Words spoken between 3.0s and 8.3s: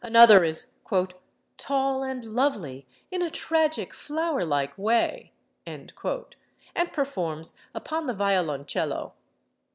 in a tragic, flower like way" and performs upon the